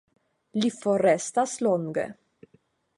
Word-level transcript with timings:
Li 0.63 0.71
forrestas 0.77 1.55
longe. 1.69 2.11